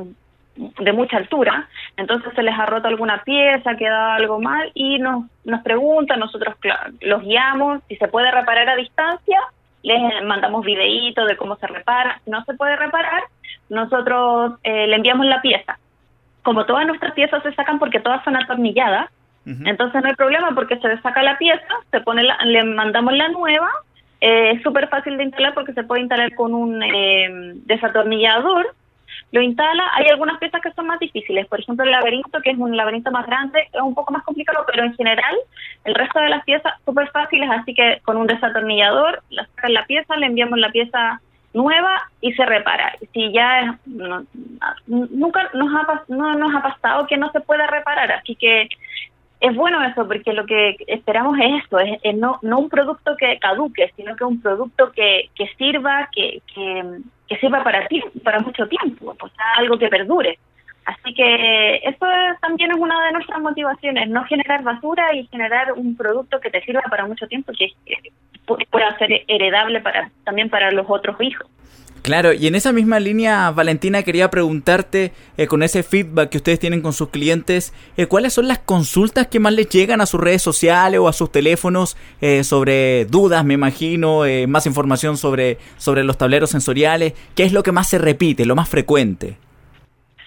de 0.55 0.93
mucha 0.93 1.17
altura, 1.17 1.67
entonces 1.95 2.33
se 2.33 2.41
les 2.41 2.57
ha 2.57 2.65
roto 2.65 2.87
alguna 2.87 3.23
pieza, 3.23 3.71
ha 3.71 3.77
quedado 3.77 4.13
algo 4.13 4.39
mal 4.39 4.71
y 4.73 4.97
nos, 4.97 5.25
nos 5.45 5.61
preguntan, 5.61 6.19
nosotros 6.19 6.55
los 7.01 7.21
guiamos, 7.21 7.81
si 7.87 7.95
se 7.97 8.07
puede 8.07 8.31
reparar 8.31 8.67
a 8.69 8.75
distancia, 8.75 9.39
les 9.83 10.23
mandamos 10.23 10.65
videitos 10.65 11.27
de 11.27 11.37
cómo 11.37 11.55
se 11.57 11.67
repara, 11.67 12.19
si 12.25 12.31
no 12.31 12.43
se 12.45 12.55
puede 12.55 12.75
reparar, 12.75 13.23
nosotros 13.69 14.53
eh, 14.63 14.87
le 14.87 14.95
enviamos 14.95 15.25
la 15.25 15.41
pieza. 15.41 15.77
Como 16.41 16.65
todas 16.65 16.87
nuestras 16.87 17.13
piezas 17.13 17.43
se 17.43 17.53
sacan 17.53 17.77
porque 17.77 17.99
todas 17.99 18.23
son 18.23 18.35
atornilladas, 18.35 19.09
entonces 19.65 20.01
no 20.01 20.09
hay 20.09 20.15
problema 20.15 20.51
porque 20.53 20.77
se 20.77 20.87
le 20.87 21.01
saca 21.01 21.23
la 21.23 21.37
pieza, 21.37 21.73
se 21.91 22.01
pone 22.01 22.23
le 22.45 22.63
mandamos 22.63 23.13
la 23.13 23.29
nueva, 23.29 23.69
eh, 24.19 24.51
es 24.51 24.61
súper 24.61 24.89
fácil 24.89 25.17
de 25.17 25.23
instalar 25.23 25.53
porque 25.53 25.73
se 25.73 25.83
puede 25.83 26.01
instalar 26.01 26.33
con 26.35 26.53
un 26.53 26.83
eh, 26.83 27.53
desatornillador, 27.65 28.73
lo 29.31 29.41
instala, 29.41 29.83
hay 29.93 30.07
algunas 30.09 30.37
piezas 30.39 30.61
que 30.61 30.71
son 30.71 30.87
más 30.87 30.99
difíciles, 30.99 31.47
por 31.47 31.59
ejemplo 31.59 31.85
el 31.85 31.91
laberinto, 31.91 32.41
que 32.41 32.51
es 32.51 32.57
un 32.57 32.75
laberinto 32.75 33.11
más 33.11 33.25
grande, 33.25 33.67
es 33.71 33.81
un 33.81 33.95
poco 33.95 34.11
más 34.11 34.23
complicado, 34.23 34.65
pero 34.67 34.83
en 34.83 34.95
general 34.95 35.35
el 35.85 35.95
resto 35.95 36.19
de 36.19 36.29
las 36.29 36.43
piezas 36.43 36.73
súper 36.85 37.09
fáciles, 37.11 37.49
así 37.49 37.73
que 37.73 38.01
con 38.03 38.17
un 38.17 38.27
desatornillador, 38.27 39.21
la 39.29 39.45
sacan 39.47 39.73
la 39.73 39.85
pieza, 39.85 40.17
le 40.17 40.25
enviamos 40.25 40.59
la 40.59 40.71
pieza 40.71 41.21
nueva 41.53 42.01
y 42.21 42.33
se 42.33 42.45
repara. 42.45 42.93
Si 43.13 43.31
ya 43.31 43.77
nunca 44.85 45.49
nos 45.53 45.75
ha, 45.75 46.03
no 46.07 46.35
nos 46.35 46.55
ha 46.55 46.61
pasado 46.61 47.07
que 47.07 47.17
no 47.17 47.31
se 47.31 47.41
pueda 47.41 47.67
reparar, 47.67 48.11
así 48.11 48.35
que 48.35 48.69
es 49.39 49.55
bueno 49.55 49.83
eso 49.83 50.07
porque 50.07 50.33
lo 50.33 50.45
que 50.45 50.77
esperamos 50.87 51.37
es 51.39 51.63
esto, 51.63 51.79
es, 51.79 52.15
no, 52.15 52.39
no 52.41 52.59
un 52.59 52.69
producto 52.69 53.15
que 53.17 53.37
caduque, 53.39 53.91
sino 53.95 54.15
que 54.15 54.23
un 54.23 54.41
producto 54.41 54.91
que, 54.91 55.29
sirva, 55.57 56.09
que, 56.13 56.41
sirva 57.39 57.63
para 57.63 57.87
ti, 57.87 58.03
para 58.23 58.39
mucho 58.39 58.67
tiempo, 58.67 59.15
pues 59.19 59.31
algo 59.55 59.77
que 59.77 59.89
perdure. 59.89 60.39
Así 60.85 61.13
que 61.13 61.75
eso 61.83 62.05
también 62.41 62.71
es 62.71 62.77
una 62.77 63.05
de 63.07 63.11
nuestras 63.11 63.41
motivaciones, 63.41 64.09
no 64.09 64.23
generar 64.23 64.63
basura 64.63 65.13
y 65.13 65.27
generar 65.27 65.73
un 65.73 65.97
producto 65.97 66.39
que 66.39 66.49
te 66.49 66.61
sirva 66.61 66.81
para 66.89 67.05
mucho 67.05 67.27
tiempo, 67.27 67.51
que 67.57 67.73
pueda 68.71 68.97
ser 68.97 69.23
heredable 69.27 69.81
para 69.81 70.09
también 70.23 70.49
para 70.49 70.71
los 70.71 70.85
otros 70.87 71.17
hijos. 71.19 71.47
Claro, 72.07 72.31
y 72.31 72.47
en 72.47 72.55
esa 72.55 72.71
misma 72.71 73.01
línea, 73.01 73.51
Valentina, 73.51 74.01
quería 74.01 74.29
preguntarte, 74.29 75.11
eh, 75.35 75.45
con 75.45 75.61
ese 75.61 75.83
feedback 75.83 76.29
que 76.29 76.37
ustedes 76.37 76.57
tienen 76.57 76.81
con 76.81 76.93
sus 76.93 77.09
clientes, 77.09 77.73
eh, 77.97 78.05
¿cuáles 78.05 78.31
son 78.31 78.47
las 78.47 78.59
consultas 78.59 79.27
que 79.27 79.41
más 79.41 79.51
les 79.51 79.67
llegan 79.67 79.99
a 79.99 80.05
sus 80.05 80.21
redes 80.21 80.41
sociales 80.41 81.01
o 81.01 81.09
a 81.09 81.11
sus 81.11 81.29
teléfonos 81.33 81.97
eh, 82.21 82.45
sobre 82.45 83.03
dudas, 83.07 83.43
me 83.43 83.55
imagino, 83.55 84.21
más 84.47 84.65
información 84.65 85.17
sobre, 85.17 85.57
sobre 85.75 86.05
los 86.05 86.17
tableros 86.17 86.49
sensoriales? 86.49 87.11
¿Qué 87.35 87.43
es 87.43 87.51
lo 87.51 87.61
que 87.61 87.73
más 87.73 87.89
se 87.89 87.97
repite, 87.97 88.45
lo 88.45 88.55
más 88.55 88.69
frecuente? 88.69 89.35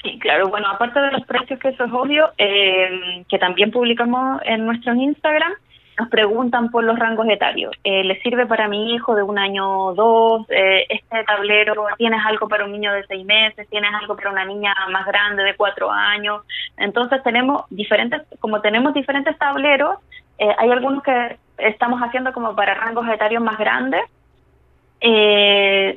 Sí, 0.02 0.18
claro, 0.18 0.50
bueno, 0.50 0.66
aparte 0.68 1.00
de 1.00 1.12
los 1.12 1.24
precios, 1.24 1.58
que 1.60 1.68
eso 1.68 1.86
es 1.86 1.92
obvio, 1.94 2.30
que 2.36 3.38
también 3.38 3.70
publicamos 3.70 4.42
en 4.44 4.66
nuestro 4.66 4.94
Instagram, 4.94 5.52
nos 6.00 6.08
preguntan 6.08 6.70
por 6.70 6.82
los 6.82 6.98
rangos 6.98 7.28
etarios. 7.28 7.76
Eh, 7.84 8.02
¿Le 8.04 8.18
sirve 8.22 8.46
para 8.46 8.68
mi 8.68 8.94
hijo 8.94 9.14
de 9.14 9.22
un 9.22 9.38
año 9.38 9.88
o 9.88 9.94
dos? 9.94 10.46
Eh, 10.48 10.86
¿Este 10.88 11.24
tablero 11.24 11.74
tienes 11.98 12.20
algo 12.24 12.48
para 12.48 12.64
un 12.64 12.72
niño 12.72 12.90
de 12.94 13.04
seis 13.06 13.26
meses? 13.26 13.68
¿Tienes 13.68 13.90
algo 14.00 14.16
para 14.16 14.30
una 14.30 14.46
niña 14.46 14.72
más 14.90 15.04
grande 15.04 15.42
de 15.42 15.54
cuatro 15.56 15.90
años? 15.90 16.40
Entonces 16.78 17.22
tenemos 17.22 17.64
diferentes, 17.68 18.22
como 18.38 18.62
tenemos 18.62 18.94
diferentes 18.94 19.36
tableros, 19.36 19.98
eh, 20.38 20.54
hay 20.56 20.70
algunos 20.70 21.02
que 21.02 21.36
estamos 21.58 22.00
haciendo 22.00 22.32
como 22.32 22.56
para 22.56 22.72
rangos 22.72 23.06
etarios 23.06 23.42
más 23.42 23.58
grandes. 23.58 24.00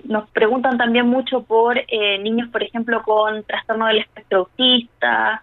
nos 0.04 0.30
preguntan 0.32 0.78
también 0.78 1.08
mucho 1.08 1.44
por 1.44 1.76
niños, 2.20 2.50
por 2.50 2.62
ejemplo, 2.62 3.02
con 3.04 3.44
trastorno 3.44 3.86
del 3.88 4.00
espectro 4.00 4.40
autista, 4.40 5.42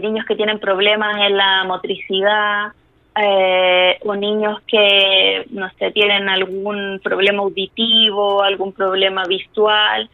niños 0.00 0.24
que 0.24 0.36
tienen 0.36 0.60
problemas 0.60 1.16
en 1.26 1.36
la 1.36 1.64
motricidad, 1.64 2.72
eh, 3.18 3.98
o 4.04 4.14
niños 4.14 4.60
que, 4.66 5.46
no 5.50 5.70
sé, 5.78 5.90
tienen 5.92 6.28
algún 6.28 7.00
problema 7.02 7.42
auditivo, 7.42 8.42
algún 8.42 8.72
problema 8.72 9.24
visual. 9.24 10.10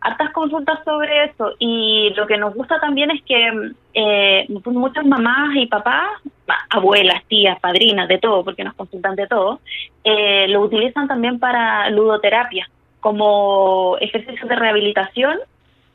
Hartas 0.00 0.30
consultas 0.32 0.78
sobre 0.84 1.24
eso 1.24 1.52
y 1.58 2.12
lo 2.14 2.26
que 2.26 2.36
nos 2.36 2.54
gusta 2.54 2.78
también 2.78 3.10
es 3.10 3.22
que 3.22 3.72
eh, 3.94 4.46
muchas 4.66 5.06
mamás 5.06 5.56
y 5.56 5.66
papás, 5.66 6.20
abuelas, 6.70 7.24
tías, 7.26 7.58
padrinas, 7.58 8.06
de 8.06 8.18
todo, 8.18 8.44
porque 8.44 8.64
nos 8.64 8.74
consultan 8.74 9.16
de 9.16 9.26
todo, 9.26 9.60
eh, 10.04 10.46
lo 10.48 10.60
utilizan 10.60 11.08
también 11.08 11.38
para 11.38 11.88
ludoterapia 11.90 12.68
como 13.00 13.96
ejercicio 14.00 14.46
de 14.46 14.56
rehabilitación 14.56 15.38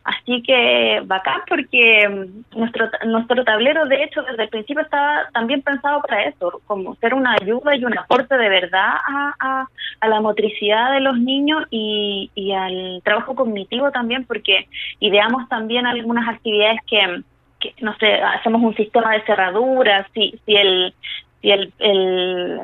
Así 0.09 0.41
que 0.41 1.01
bacán 1.05 1.41
porque 1.47 2.09
mm, 2.09 2.57
nuestro, 2.59 2.89
nuestro 3.05 3.43
tablero 3.43 3.85
de 3.85 4.03
hecho 4.03 4.23
desde 4.23 4.43
el 4.43 4.49
principio 4.49 4.81
estaba 4.81 5.29
también 5.33 5.61
pensado 5.61 6.01
para 6.01 6.23
eso, 6.23 6.61
como 6.65 6.95
ser 6.95 7.13
una 7.13 7.35
ayuda 7.39 7.75
y 7.75 7.85
un 7.85 7.95
aporte 7.95 8.35
de 8.35 8.49
verdad 8.49 8.89
a, 9.07 9.67
a, 10.01 10.07
la 10.07 10.19
motricidad 10.19 10.93
de 10.93 11.01
los 11.01 11.19
niños 11.19 11.63
y, 11.69 12.31
y 12.33 12.53
al 12.53 13.01
trabajo 13.03 13.35
cognitivo 13.35 13.91
también 13.91 14.25
porque 14.25 14.67
ideamos 14.99 15.47
también 15.47 15.85
algunas 15.85 16.27
actividades 16.27 16.79
que, 16.87 17.21
que 17.59 17.75
no 17.81 17.95
sé, 17.97 18.13
hacemos 18.15 18.63
un 18.63 18.75
sistema 18.75 19.13
de 19.13 19.21
cerraduras, 19.21 20.07
si, 20.15 20.39
si 20.43 20.55
el 20.55 20.95
si 21.41 21.51
el, 21.51 21.73
el, 21.79 22.59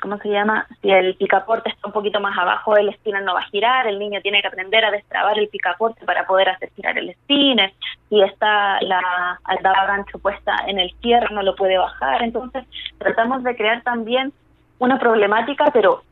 ¿cómo 0.00 0.18
se 0.18 0.28
llama? 0.28 0.66
Si 0.82 0.90
el 0.90 1.16
picaporte 1.16 1.68
está 1.68 1.88
un 1.88 1.92
poquito 1.92 2.20
más 2.20 2.38
abajo, 2.38 2.76
el 2.76 2.92
spinner 2.94 3.22
no 3.22 3.34
va 3.34 3.40
a 3.40 3.50
girar, 3.50 3.86
el 3.86 3.98
niño 3.98 4.20
tiene 4.20 4.40
que 4.40 4.48
aprender 4.48 4.84
a 4.84 4.90
destrabar 4.90 5.38
el 5.38 5.48
picaporte 5.48 6.04
para 6.04 6.26
poder 6.26 6.50
hacer 6.50 6.70
girar 6.76 6.96
el 6.96 7.12
spinner, 7.12 7.72
si 8.08 8.20
está 8.20 8.80
la 8.82 9.38
aldaba 9.44 9.86
gancho 9.86 10.18
puesta 10.18 10.56
en 10.66 10.78
el 10.78 10.92
cierre, 11.00 11.34
no 11.34 11.42
lo 11.42 11.56
puede 11.56 11.78
bajar, 11.78 12.22
entonces 12.22 12.64
tratamos 12.98 13.42
de 13.42 13.56
crear 13.56 13.82
también 13.82 14.32
una 14.78 14.98
problemática, 14.98 15.70
pero 15.72 16.02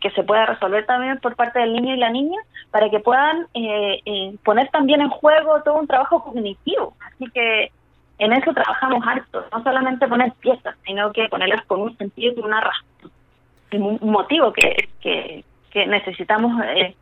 que, 0.00 0.10
se 0.10 0.22
pueda 0.22 0.46
resolver 0.46 0.84
también 0.84 1.18
por 1.18 1.34
parte 1.34 1.58
del 1.58 1.72
niño 1.72 1.94
y 1.94 1.98
la 1.98 2.10
niña 2.10 2.38
para 2.70 2.90
que 2.90 3.00
puedan 3.00 3.46
eh, 3.54 4.00
eh, 4.04 4.34
poner 4.44 4.68
también 4.68 5.00
en 5.00 5.08
juego 5.08 5.62
todo 5.62 5.78
un 5.78 5.86
trabajo 5.86 6.22
cognitivo. 6.22 6.94
Así 7.00 7.24
que 7.32 7.72
en 8.18 8.32
eso 8.32 8.52
trabajamos 8.52 9.06
harto, 9.06 9.44
no 9.52 9.62
solamente 9.62 10.08
poner 10.08 10.32
piezas, 10.40 10.76
sino 10.84 11.12
que 11.12 11.28
ponerlas 11.28 11.64
con 11.66 11.80
un 11.80 11.96
sentido 11.96 12.32
y 12.32 12.34
con 12.34 12.44
una 12.46 12.60
razón, 12.60 14.00
un 14.00 14.10
motivo 14.10 14.52
que, 14.52 14.88
que, 15.00 15.44
necesitamos 15.86 16.60
eh, 16.64 16.96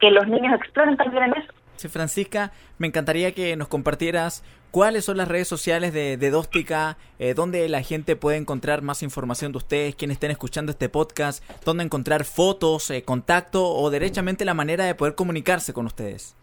que 0.00 0.10
los 0.10 0.26
niños 0.26 0.54
exploren 0.54 0.96
también 0.96 1.24
en 1.24 1.34
eso. 1.34 1.52
Sí, 1.76 1.88
Francisca, 1.88 2.52
me 2.78 2.86
encantaría 2.86 3.32
que 3.32 3.56
nos 3.56 3.68
compartieras 3.68 4.42
cuáles 4.70 5.04
son 5.04 5.18
las 5.18 5.28
redes 5.28 5.46
sociales 5.46 5.92
de, 5.92 6.16
de 6.16 6.30
Dóstica, 6.30 6.96
eh, 7.18 7.34
dónde 7.34 7.68
la 7.68 7.82
gente 7.82 8.16
puede 8.16 8.38
encontrar 8.38 8.80
más 8.80 9.02
información 9.02 9.52
de 9.52 9.58
ustedes, 9.58 9.94
quienes 9.94 10.16
estén 10.16 10.30
escuchando 10.30 10.72
este 10.72 10.88
podcast, 10.88 11.44
dónde 11.64 11.84
encontrar 11.84 12.24
fotos, 12.24 12.90
eh, 12.90 13.02
contacto 13.02 13.68
o 13.68 13.90
derechamente 13.90 14.44
la 14.46 14.54
manera 14.54 14.86
de 14.86 14.94
poder 14.94 15.14
comunicarse 15.14 15.74
con 15.74 15.84
ustedes. 15.86 16.34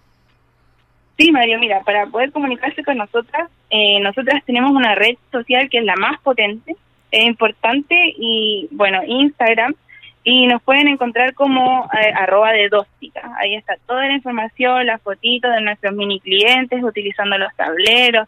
Sí, 1.22 1.32
Mario, 1.32 1.60
mira, 1.60 1.82
para 1.82 2.08
poder 2.08 2.32
comunicarse 2.32 2.84
con 2.84 2.98
nosotras, 2.98 3.48
eh, 3.70 4.00
nosotras 4.00 4.44
tenemos 4.44 4.72
una 4.72 4.96
red 4.96 5.18
social 5.32 5.70
que 5.70 5.78
es 5.78 5.86
la 5.86 5.96
más 5.96 6.20
potente, 6.22 6.76
es 7.12 7.26
importante, 7.26 7.96
y 8.18 8.68
bueno, 8.72 9.02
Instagram, 9.06 9.76
y 10.24 10.48
nos 10.48 10.64
pueden 10.64 10.88
encontrar 10.88 11.36
como 11.36 11.88
eh, 11.94 12.12
arroba 12.16 12.54
de 12.54 12.70
dóstica. 12.70 13.22
Ahí 13.38 13.54
está 13.54 13.76
toda 13.86 14.08
la 14.08 14.14
información, 14.14 14.88
las 14.88 15.00
fotitos 15.04 15.54
de 15.54 15.62
nuestros 15.62 15.94
mini 15.94 16.20
clientes 16.20 16.84
utilizando 16.84 17.38
los 17.38 17.56
tableros. 17.56 18.28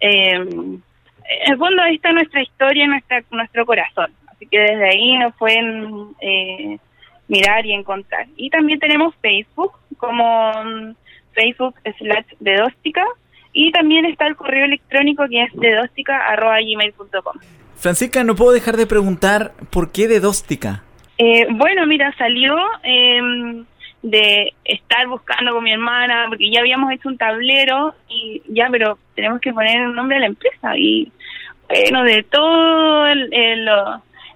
Eh, 0.00 0.32
en 0.32 0.82
el 1.46 1.58
fondo 1.58 1.82
ahí 1.82 1.96
está 1.96 2.10
nuestra 2.12 2.40
historia, 2.40 2.86
nuestra, 2.86 3.22
nuestro 3.32 3.66
corazón. 3.66 4.14
Así 4.28 4.46
que 4.46 4.60
desde 4.60 4.88
ahí 4.88 5.18
nos 5.18 5.34
pueden 5.36 6.14
eh, 6.22 6.78
mirar 7.28 7.66
y 7.66 7.74
encontrar. 7.74 8.28
Y 8.36 8.48
también 8.48 8.78
tenemos 8.78 9.14
Facebook 9.16 9.74
como 9.98 10.94
Facebook 11.34 11.74
slash 11.98 12.26
dedóstica 12.40 13.04
y 13.52 13.72
también 13.72 14.04
está 14.04 14.26
el 14.26 14.36
correo 14.36 14.64
electrónico 14.64 15.24
que 15.28 15.42
es 15.42 15.52
dedóstica.gmail.com. 15.54 17.40
Francisca, 17.76 18.24
no 18.24 18.34
puedo 18.34 18.52
dejar 18.52 18.76
de 18.76 18.86
preguntar 18.86 19.52
por 19.70 19.90
qué 19.90 20.06
dedóstica. 20.06 20.82
Eh, 21.18 21.46
bueno, 21.50 21.86
mira, 21.86 22.14
salió 22.16 22.56
em, 22.82 23.64
de 24.02 24.52
estar 24.64 25.06
buscando 25.08 25.52
con 25.52 25.64
mi 25.64 25.72
hermana, 25.72 26.26
porque 26.28 26.50
ya 26.50 26.60
habíamos 26.60 26.92
hecho 26.92 27.08
un 27.08 27.18
tablero 27.18 27.94
y 28.08 28.42
ya, 28.48 28.68
pero 28.70 28.98
tenemos 29.14 29.40
que 29.40 29.52
poner 29.52 29.86
un 29.86 29.94
nombre 29.94 30.16
a 30.16 30.20
la 30.20 30.26
empresa. 30.26 30.76
Y 30.76 31.10
bueno, 31.68 32.04
de 32.04 32.22
todo 32.22 33.06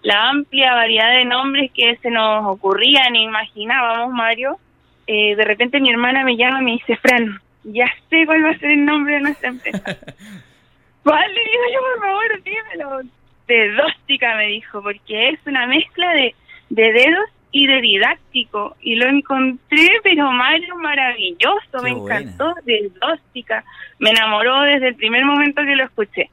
la 0.02 0.28
amplia 0.28 0.74
variedad 0.74 1.12
de 1.12 1.24
nombres 1.24 1.70
que 1.72 1.96
se 1.96 2.10
nos 2.10 2.46
ocurrían 2.46 3.16
imaginábamos, 3.16 4.12
Mario, 4.12 4.58
eh, 5.06 5.36
de 5.36 5.44
repente 5.44 5.80
mi 5.80 5.90
hermana 5.90 6.24
me 6.24 6.36
llama 6.36 6.60
y 6.60 6.64
me 6.64 6.72
dice, 6.72 6.96
Fran, 6.96 7.40
ya 7.64 7.86
sé 8.10 8.26
cuál 8.26 8.44
va 8.44 8.50
a 8.50 8.58
ser 8.58 8.70
el 8.70 8.84
nombre 8.84 9.14
de 9.14 9.20
nuestra 9.20 9.48
empresa. 9.48 9.84
vale, 11.04 11.34
digo 11.34 11.64
yo, 11.72 11.80
por 11.80 12.00
favor, 12.00 12.42
dímelo. 12.42 13.10
Dedóstica 13.46 14.36
me 14.36 14.46
dijo, 14.46 14.82
porque 14.82 15.30
es 15.30 15.38
una 15.46 15.66
mezcla 15.66 16.12
de, 16.14 16.34
de 16.70 16.92
dedos 16.92 17.28
y 17.52 17.66
de 17.66 17.80
didáctico. 17.80 18.76
Y 18.80 18.96
lo 18.96 19.08
encontré, 19.08 19.88
pero 20.02 20.30
Mario, 20.32 20.76
maravilloso, 20.76 21.82
me 21.82 21.90
encantó, 21.90 22.54
dedóstica. 22.64 23.64
Me 23.98 24.10
enamoró 24.10 24.62
desde 24.62 24.88
el 24.88 24.96
primer 24.96 25.24
momento 25.24 25.62
que 25.62 25.76
lo 25.76 25.84
escuché. 25.84 26.30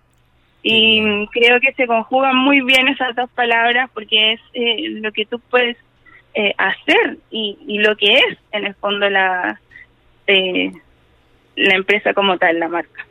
Y 0.64 1.28
creo 1.28 1.60
que 1.60 1.74
se 1.74 1.88
conjugan 1.88 2.36
muy 2.36 2.62
bien 2.62 2.88
esas 2.88 3.16
dos 3.16 3.30
palabras 3.32 3.90
porque 3.94 4.34
es 4.34 4.42
eh, 4.54 4.90
lo 5.02 5.12
que 5.12 5.26
tú 5.26 5.40
puedes 5.50 5.78
eh, 6.34 6.54
hacer 6.58 7.18
y, 7.30 7.58
y, 7.68 7.80
lo 7.80 7.96
que 7.96 8.14
es 8.14 8.38
en 8.52 8.66
el 8.66 8.76
fondo 8.76 9.10
la, 9.10 9.60
eh, 10.28 10.72
la 11.56 11.76
empresa 11.76 12.14
como 12.14 12.38
tal, 12.38 12.60
la 12.60 12.68
marca. 12.68 13.06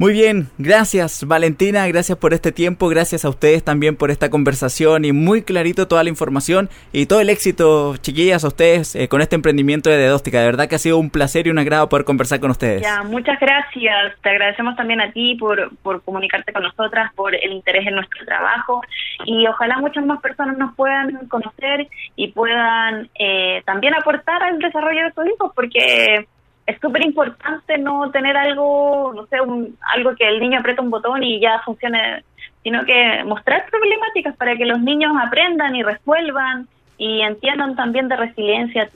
Muy 0.00 0.12
bien, 0.12 0.46
gracias 0.58 1.26
Valentina, 1.26 1.84
gracias 1.88 2.16
por 2.16 2.32
este 2.32 2.52
tiempo, 2.52 2.88
gracias 2.88 3.24
a 3.24 3.28
ustedes 3.28 3.64
también 3.64 3.96
por 3.96 4.12
esta 4.12 4.30
conversación 4.30 5.04
y 5.04 5.10
muy 5.10 5.42
clarito 5.42 5.88
toda 5.88 6.04
la 6.04 6.08
información 6.08 6.68
y 6.92 7.06
todo 7.06 7.20
el 7.20 7.28
éxito, 7.28 7.96
chiquillas, 7.96 8.44
a 8.44 8.46
ustedes 8.48 8.94
eh, 8.94 9.08
con 9.08 9.22
este 9.22 9.34
emprendimiento 9.34 9.90
de 9.90 9.96
Dedóstica. 9.96 10.38
De 10.38 10.46
verdad 10.46 10.68
que 10.68 10.76
ha 10.76 10.78
sido 10.78 10.98
un 10.98 11.10
placer 11.10 11.48
y 11.48 11.50
un 11.50 11.58
agrado 11.58 11.88
poder 11.88 12.04
conversar 12.04 12.38
con 12.38 12.52
ustedes. 12.52 12.82
Ya, 12.82 13.02
muchas 13.02 13.40
gracias. 13.40 14.14
Te 14.22 14.30
agradecemos 14.30 14.76
también 14.76 15.00
a 15.00 15.10
ti 15.10 15.34
por, 15.34 15.76
por 15.78 16.00
comunicarte 16.04 16.52
con 16.52 16.62
nosotras, 16.62 17.12
por 17.16 17.34
el 17.34 17.50
interés 17.50 17.84
en 17.84 17.96
nuestro 17.96 18.24
trabajo 18.24 18.82
y 19.24 19.48
ojalá 19.48 19.78
muchas 19.78 20.06
más 20.06 20.20
personas 20.20 20.56
nos 20.58 20.76
puedan 20.76 21.26
conocer 21.26 21.88
y 22.14 22.28
puedan 22.28 23.10
eh, 23.18 23.64
también 23.66 23.94
aportar 23.94 24.44
al 24.44 24.60
desarrollo 24.60 25.06
de 25.06 25.12
sus 25.12 25.26
hijos 25.26 25.50
porque 25.56 26.28
es 26.68 26.78
súper 26.80 27.02
importante 27.02 27.78
no 27.78 28.10
tener 28.10 28.36
algo, 28.36 29.12
no 29.14 29.26
sé, 29.26 29.38
algo 29.38 30.14
que 30.14 30.28
el 30.28 30.38
niño 30.38 30.60
aprieta 30.60 30.82
un 30.82 30.90
botón 30.90 31.22
y 31.22 31.40
ya 31.40 31.60
funcione 31.64 32.22
sino 32.62 32.84
que 32.84 33.24
mostrar 33.24 33.64
problemáticas 33.70 34.36
para 34.36 34.54
que 34.54 34.66
los 34.66 34.78
niños 34.80 35.12
aprendan 35.18 35.74
y 35.74 35.82
resuelvan 35.82 36.68
y 36.98 37.22
entiendan 37.22 37.74
también 37.74 38.08
de 38.08 38.16
resiliencia, 38.16 38.90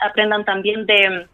aprendan 0.00 0.44
también 0.44 0.86
de, 0.86 1.26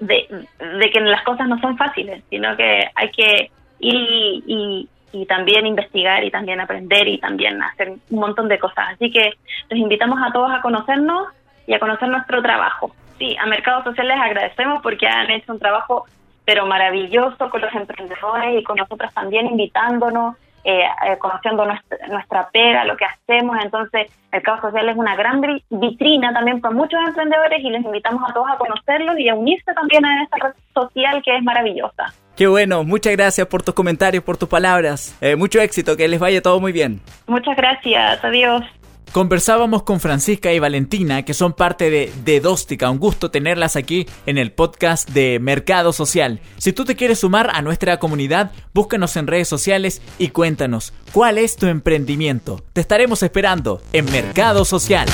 de, 0.00 0.90
que 0.90 1.00
las 1.00 1.22
cosas 1.24 1.48
no 1.48 1.60
son 1.60 1.76
fáciles, 1.76 2.22
sino 2.30 2.56
que 2.56 2.88
hay 2.94 3.10
que 3.10 3.50
ir 3.80 4.42
y, 4.46 4.88
y, 5.12 5.26
también 5.26 5.66
investigar 5.66 6.24
y 6.24 6.30
también 6.30 6.60
aprender 6.60 7.06
y 7.08 7.18
también 7.18 7.60
hacer 7.62 7.90
un 7.90 8.18
montón 8.18 8.48
de 8.48 8.58
cosas. 8.58 8.94
Así 8.94 9.10
que 9.10 9.32
los 9.68 9.78
invitamos 9.78 10.18
a 10.22 10.32
todos 10.32 10.50
a 10.50 10.62
conocernos 10.62 11.28
y 11.66 11.74
a 11.74 11.80
conocer 11.80 12.08
nuestro 12.08 12.40
trabajo. 12.40 12.94
Sí, 13.18 13.36
a 13.36 13.46
Mercados 13.46 13.84
Sociales 13.84 14.16
les 14.16 14.24
agradecemos 14.24 14.82
porque 14.82 15.06
han 15.06 15.30
hecho 15.30 15.52
un 15.52 15.58
trabajo 15.58 16.06
pero 16.44 16.64
maravilloso 16.64 17.50
con 17.50 17.60
los 17.60 17.74
emprendedores 17.74 18.58
y 18.58 18.64
con 18.64 18.76
nosotros 18.76 19.12
también 19.12 19.46
invitándonos 19.46 20.34
eh, 20.64 20.82
eh, 21.06 21.18
conociendo 21.18 21.64
nuestra, 21.64 22.48
pega, 22.50 22.84
lo 22.84 22.96
que 22.96 23.04
hacemos. 23.04 23.56
Entonces, 23.62 24.10
Mercado 24.32 24.60
Social 24.62 24.88
es 24.88 24.96
una 24.96 25.14
gran 25.14 25.40
vitrina 25.70 26.32
también 26.32 26.60
para 26.60 26.74
muchos 26.74 27.00
emprendedores 27.06 27.60
y 27.62 27.70
les 27.70 27.84
invitamos 27.84 28.22
a 28.28 28.32
todos 28.32 28.48
a 28.50 28.56
conocerlos 28.56 29.18
y 29.18 29.28
a 29.28 29.34
unirse 29.34 29.72
también 29.74 30.04
a 30.04 30.22
esta 30.22 30.36
red 30.38 30.54
social 30.74 31.22
que 31.22 31.36
es 31.36 31.42
maravillosa. 31.42 32.12
Qué 32.36 32.46
bueno, 32.46 32.84
muchas 32.84 33.14
gracias 33.14 33.46
por 33.46 33.62
tus 33.62 33.74
comentarios, 33.74 34.22
por 34.22 34.36
tus 34.36 34.48
palabras. 34.48 35.16
Eh, 35.20 35.36
mucho 35.36 35.60
éxito, 35.60 35.96
que 35.96 36.06
les 36.06 36.20
vaya 36.20 36.40
todo 36.40 36.60
muy 36.60 36.72
bien. 36.72 37.00
Muchas 37.26 37.56
gracias, 37.56 38.24
adiós. 38.24 38.62
Conversábamos 39.12 39.84
con 39.84 40.00
Francisca 40.00 40.52
y 40.52 40.58
Valentina, 40.58 41.24
que 41.24 41.32
son 41.32 41.54
parte 41.54 41.90
de 41.90 42.12
Dedóstica. 42.24 42.90
Un 42.90 42.98
gusto 42.98 43.30
tenerlas 43.30 43.74
aquí 43.74 44.06
en 44.26 44.36
el 44.36 44.52
podcast 44.52 45.08
de 45.08 45.38
Mercado 45.40 45.94
Social. 45.94 46.40
Si 46.58 46.74
tú 46.74 46.84
te 46.84 46.94
quieres 46.94 47.20
sumar 47.20 47.50
a 47.54 47.62
nuestra 47.62 47.98
comunidad, 47.98 48.52
búscanos 48.74 49.16
en 49.16 49.26
redes 49.26 49.48
sociales 49.48 50.02
y 50.18 50.28
cuéntanos 50.28 50.92
cuál 51.12 51.38
es 51.38 51.56
tu 51.56 51.66
emprendimiento. 51.66 52.62
Te 52.74 52.82
estaremos 52.82 53.22
esperando 53.22 53.80
en 53.94 54.04
Mercado 54.12 54.66
Social. 54.66 55.08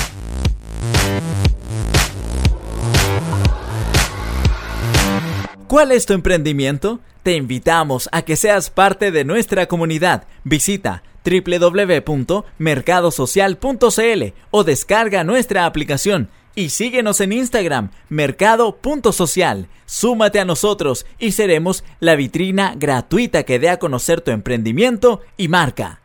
¿Cuál 5.67 5.93
es 5.93 6.05
tu 6.05 6.13
emprendimiento? 6.13 6.99
Te 7.23 7.35
invitamos 7.35 8.09
a 8.11 8.21
que 8.23 8.35
seas 8.35 8.69
parte 8.69 9.11
de 9.11 9.23
nuestra 9.23 9.67
comunidad. 9.67 10.25
Visita 10.43 11.01
www.mercadosocial.cl 11.25 14.23
o 14.51 14.63
descarga 14.63 15.23
nuestra 15.23 15.65
aplicación 15.65 16.29
y 16.55 16.69
síguenos 16.69 17.21
en 17.21 17.33
Instagram, 17.33 17.91
mercado.social. 18.09 19.67
Súmate 19.85 20.39
a 20.39 20.45
nosotros 20.45 21.05
y 21.19 21.33
seremos 21.33 21.83
la 21.99 22.15
vitrina 22.15 22.73
gratuita 22.77 23.43
que 23.43 23.59
dé 23.59 23.69
a 23.69 23.77
conocer 23.77 24.21
tu 24.21 24.31
emprendimiento 24.31 25.21
y 25.37 25.49
marca. 25.49 26.01